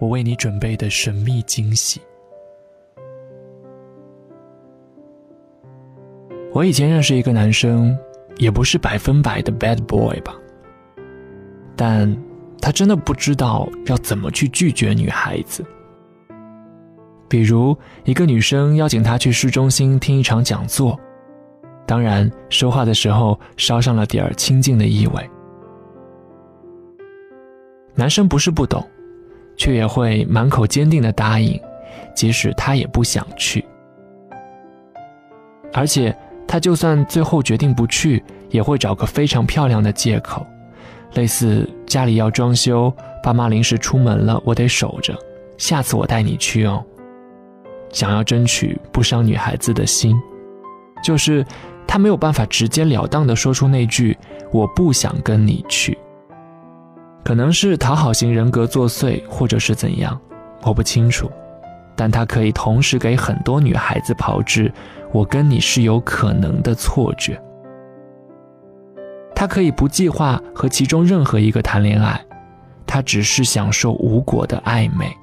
[0.00, 2.00] 我为你准备的神秘惊喜。
[6.52, 7.96] 我以前认识一个男生，
[8.38, 10.34] 也不是百分百的 bad boy 吧，
[11.76, 12.16] 但
[12.60, 15.64] 他真的不知道要怎么去拒绝女孩子。
[17.28, 20.98] 比如，一个女生邀请他去市中心听一场讲座，
[21.86, 25.30] 当然说话的时候捎上了点儿亲近的意味。
[27.94, 28.84] 男生不是不懂，
[29.60, 31.60] 却也会满口坚定的答应，
[32.14, 33.62] 即使他也不想去。
[35.70, 36.16] 而且
[36.48, 40.46] 他就算最后决定不去，也会找个非常漂亮的借口，
[41.12, 42.90] 类似家里要装修，
[43.22, 45.14] 爸妈临时出门了，我得守着，
[45.58, 46.82] 下次我带你去哦。
[47.92, 50.18] 想要争取不伤女孩子的心，
[51.04, 51.44] 就是
[51.86, 54.16] 他没有办法直截了当的说出那句
[54.52, 55.98] “我不想跟你去”。
[57.24, 60.18] 可能是讨好型人格作祟，或者是怎样，
[60.62, 61.30] 我不清楚。
[61.94, 64.72] 但他可以同时给很多女孩子炮制
[65.12, 67.40] “我跟你是有可能”的错觉。
[69.34, 72.18] 他可以不计划和其中任何一个谈恋爱，
[72.86, 75.14] 他只是享受无果的暧昧，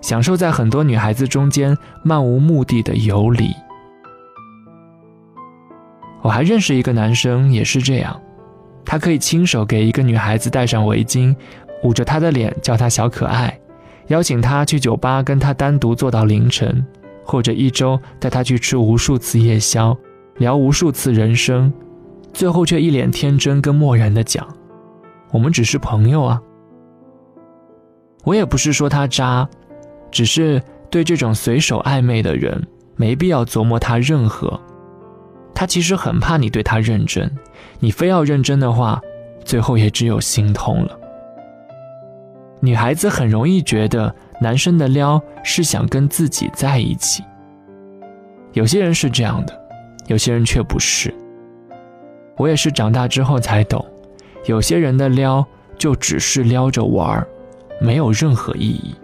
[0.00, 3.50] 享受在很多女孩子中间漫无目的的游离。
[6.22, 8.20] 我还认识一个男生，也是这样。
[8.86, 11.34] 他可以亲手给一个女孩子戴上围巾，
[11.82, 13.58] 捂着她的脸叫她小可爱，
[14.06, 16.86] 邀请她去酒吧跟他单独坐到凌晨，
[17.24, 19.94] 或者一周带她去吃无数次夜宵，
[20.36, 21.72] 聊无数次人生，
[22.32, 24.46] 最后却一脸天真跟漠然的讲
[25.32, 26.40] ：“我们只是朋友啊。”
[28.24, 29.48] 我也不是说他渣，
[30.10, 32.66] 只是对这种随手暧昧的人，
[32.96, 34.60] 没必要琢磨他任何。
[35.56, 37.34] 他其实很怕你对他认真，
[37.80, 39.00] 你非要认真的话，
[39.42, 41.00] 最后也只有心痛了。
[42.60, 47.24] 女孩子很容易觉得男生的撩是想跟自己在一起，
[48.52, 49.58] 有些人是这样的，
[50.08, 51.12] 有些人却不是。
[52.36, 53.82] 我也是长大之后才懂，
[54.44, 55.42] 有些人的撩
[55.78, 57.26] 就只是撩着玩儿，
[57.80, 58.94] 没有任何意义。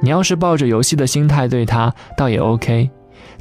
[0.00, 2.90] 你要是抱着游戏的心态对他，倒也 OK。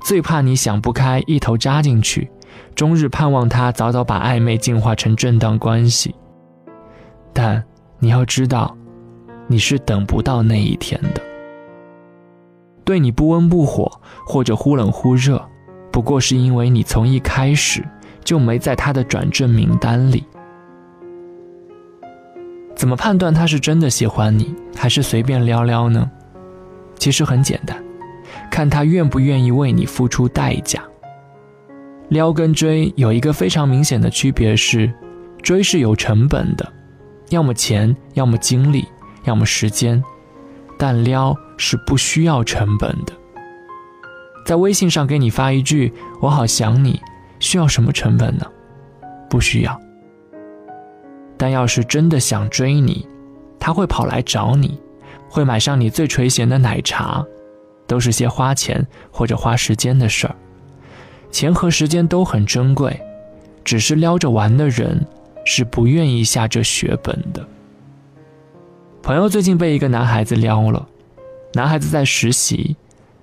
[0.03, 2.29] 最怕你想不开，一头扎进去，
[2.75, 6.13] 终日盼望他早早把暧昧进化成正当关系。
[7.33, 7.63] 但
[7.99, 8.75] 你要知道，
[9.47, 11.21] 你是等不到那一天的。
[12.83, 13.91] 对你不温不火，
[14.27, 15.43] 或者忽冷忽热，
[15.91, 17.83] 不过是因为你从一开始
[18.23, 20.23] 就没在他的转正名单里。
[22.75, 26.11] 怎么判断他是真的喜欢你，还是随便撩撩呢？
[26.99, 27.83] 其实很简单。
[28.49, 30.81] 看他愿不愿意为你付出代价。
[32.09, 34.91] 撩跟追有一个非常明显的区别是，
[35.41, 36.73] 追是有成本的，
[37.29, 38.85] 要么钱，要么精力，
[39.23, 40.03] 要么时间，
[40.77, 43.13] 但撩是不需要成本的。
[44.45, 45.91] 在微信上给你发一句
[46.21, 47.01] “我好想你”，
[47.39, 48.45] 需要什么成本呢？
[49.27, 49.79] 不需要。
[51.37, 53.07] 但要是真的想追你，
[53.59, 54.79] 他会跑来找你，
[55.27, 57.25] 会买上你最垂涎的奶茶。
[57.87, 60.35] 都是些花钱或者花时间的事儿，
[61.31, 62.99] 钱和时间都很珍贵，
[63.63, 65.05] 只是撩着玩的人
[65.45, 67.45] 是不愿意下这血本的。
[69.03, 70.87] 朋友最近被一个男孩子撩了，
[71.53, 72.75] 男孩子在实习，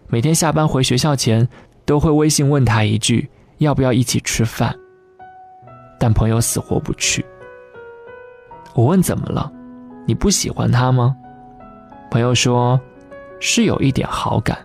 [0.07, 1.49] 每天下班回学校前
[1.85, 4.73] 都会微信问他一句要不要一起吃饭，
[5.99, 7.25] 但朋友死活不去。
[8.75, 9.51] 我问怎么了，
[10.07, 11.17] 你不喜欢他吗？
[12.11, 12.81] 朋友说。
[13.45, 14.57] 是有一点好感，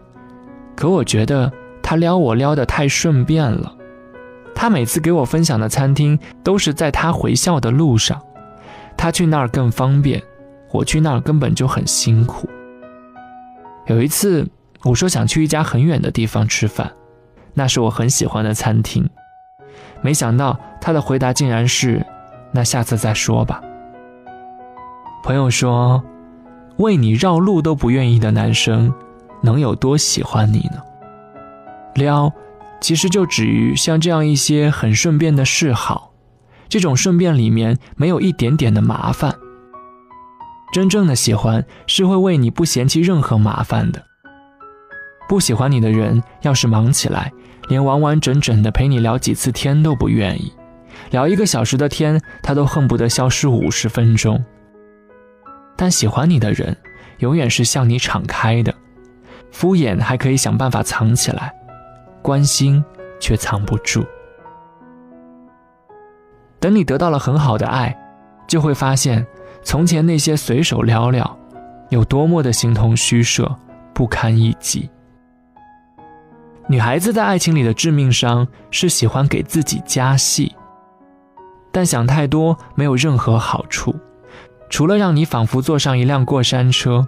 [0.75, 1.51] 可我觉得
[1.81, 3.75] 他撩我撩得太顺便了。
[4.53, 8.21] 他每次给我分享的餐厅都是在他回校的路上，
[8.95, 10.21] 他去那儿更方便，
[10.71, 12.47] 我去那儿根本就很辛苦。
[13.88, 14.47] 有一次
[14.83, 16.91] 我说想去一家很远的地方吃饭，
[17.56, 19.09] 那是我很喜欢的餐厅，
[20.01, 22.06] 没想到他的回答竟然是
[22.53, 23.59] “那下次再说吧”。
[25.25, 26.03] 朋友说。
[26.77, 28.94] 为你绕路都不愿意的男生，
[29.41, 30.81] 能有多喜欢你呢？
[31.95, 32.31] 撩，
[32.79, 36.12] 其实就止于像这样一些很顺便的示好，
[36.69, 39.35] 这种顺便里面没有一点点的麻烦。
[40.71, 44.03] 真正的喜欢是会为你不嫌弃任何麻烦的。
[45.27, 47.31] 不喜欢你的人，要是忙起来，
[47.69, 50.53] 连完完整整的陪你聊几次天都不愿意，
[51.09, 54.44] 聊一个小时的天，他都恨不得消失五十分钟。
[55.77, 56.75] 但喜欢你的人，
[57.19, 58.74] 永远是向你敞开的，
[59.51, 61.53] 敷衍还可以想办法藏起来，
[62.21, 62.83] 关心
[63.19, 64.03] 却藏不住。
[66.59, 67.95] 等你得到了很好的爱，
[68.47, 69.25] 就会发现，
[69.63, 71.38] 从前那些随手聊聊，
[71.89, 73.56] 有多么的形同虚设，
[73.94, 74.89] 不堪一击。
[76.68, 80.53] 女孩子在爱情里的致命伤是喜欢给自己加戏，
[81.71, 83.95] 但想太多没有任何好处，
[84.69, 87.07] 除了让你仿佛坐上一辆过山车，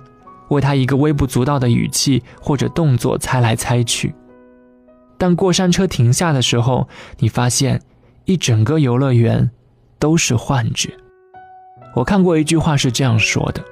[0.50, 4.14] 为他一个微不足道的语气或者动作猜来猜去。
[5.18, 7.82] 但过山车停下的时候，你发现
[8.26, 9.52] 一整个游乐园
[10.00, 10.94] 都是幻觉。
[11.96, 13.64] 我看过一句话是这样说的：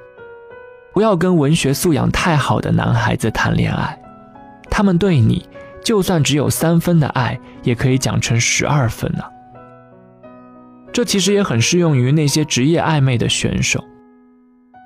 [0.92, 3.98] 不要跟文学素养太好的男孩子谈恋爱，
[4.70, 5.48] 他们对你。
[5.80, 9.24] 就算只有三分的爱，也可以讲成十二分呢。
[10.98, 13.84] 这其实也很适用于那些职业暧昧的选手。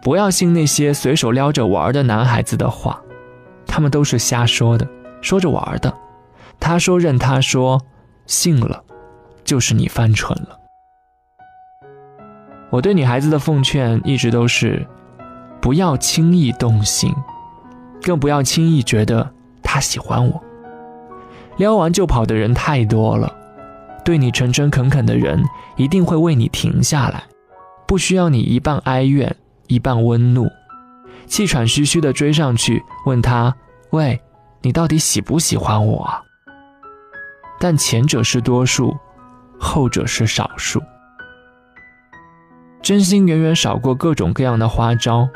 [0.03, 3.01] 不要信那些随手撩着玩的男孩子的话，
[3.67, 4.87] 他们都是瞎说的，
[5.23, 5.91] 说着玩的。
[6.61, 7.81] 他说任他说，
[8.27, 8.85] 信了，
[9.43, 10.59] 就是你犯蠢了。
[12.69, 14.87] 我对女孩子的奉劝一直都是：
[15.63, 17.11] 不要轻易动心，
[18.03, 19.33] 更不要轻易觉得
[19.63, 20.45] 他喜欢我。
[21.57, 23.35] 撩完就跑的人太多了，
[24.05, 25.43] 对你诚诚恳恳的人
[25.77, 27.23] 一定会为你停下来，
[27.87, 29.35] 不需要你一半哀怨
[29.69, 30.49] 一半温怒，
[31.27, 33.55] 气喘吁吁地追上去问他
[33.91, 34.21] ：“喂，
[34.61, 36.23] 你到底喜不喜欢我啊？”
[37.61, 38.97] 但前者是多数，
[39.59, 40.83] 后者是少数。
[42.83, 45.29] 真心远远少过各种各样的花招，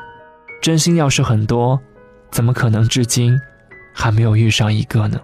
[0.61, 1.81] 真心要是很多，
[2.33, 3.39] 怎么可能至今
[3.95, 5.21] 还没有遇上一个呢？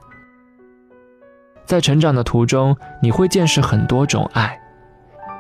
[1.72, 4.60] 在成长的途中，你会见识很多种爱，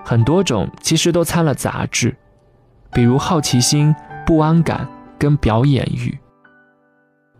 [0.02, 2.16] 很多种其实都掺了杂质，
[2.90, 3.94] 比如好奇心、
[4.24, 4.88] 不安感
[5.18, 6.18] 跟表演欲。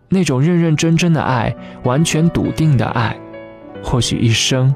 [0.09, 3.17] 那种认认真真的爱，完全笃定的爱，
[3.83, 4.71] 或许一生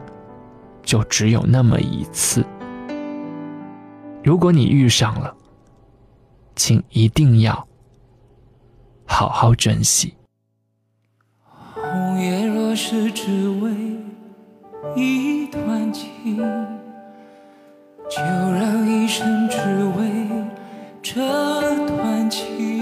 [0.82, 2.44] 就只有那么一次。
[4.24, 5.32] 如果你遇上了，
[6.56, 7.68] 请一定要
[9.06, 10.16] 好好珍惜。
[11.76, 13.87] 红叶若是只为。
[14.96, 16.38] 一段情，
[18.10, 19.58] 就让一生只
[19.98, 20.28] 为
[21.02, 21.22] 这
[21.86, 22.77] 段情，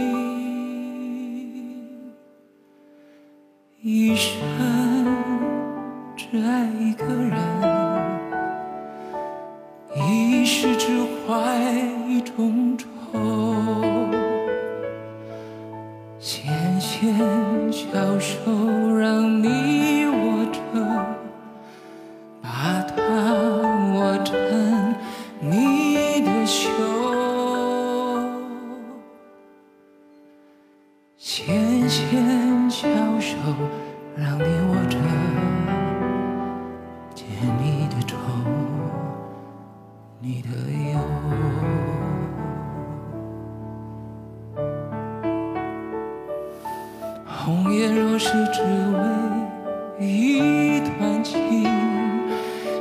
[47.45, 51.63] 红颜若是只为一段情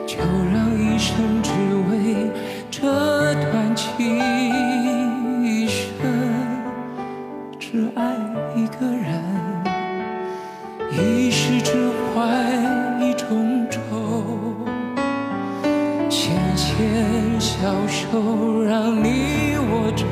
[0.06, 1.50] 就让一生只
[1.90, 2.30] 为
[2.70, 5.84] 这段情一生
[7.60, 8.16] 只爱
[8.56, 9.22] 一个人。
[10.92, 11.74] 一世只
[12.14, 12.24] 怀
[13.04, 13.80] 一种愁
[16.08, 20.06] 纤纤小手让你握着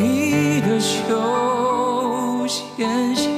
[0.00, 3.29] 你的秋千。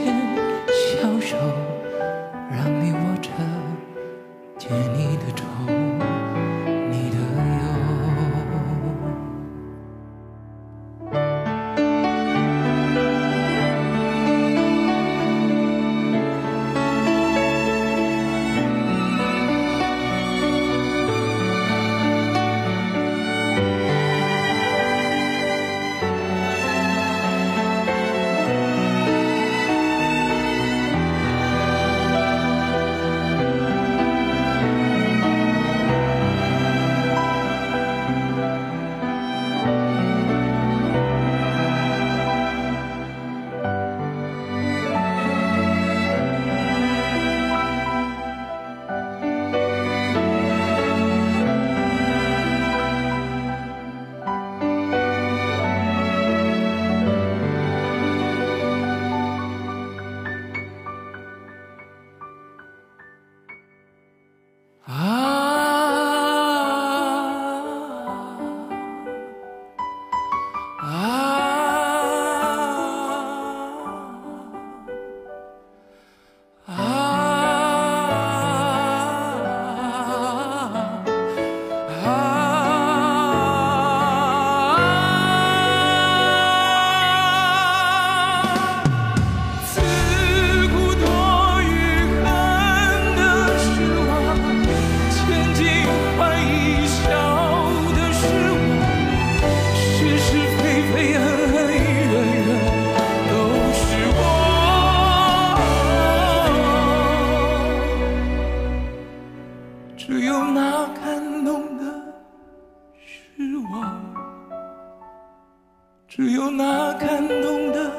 [116.14, 117.90] 只有那感动的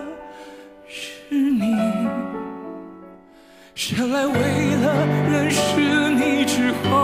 [0.87, 1.75] 是你。
[3.73, 4.33] 生来为
[4.75, 5.59] 了认识
[6.11, 7.02] 你之后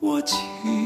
[0.00, 0.83] 多情。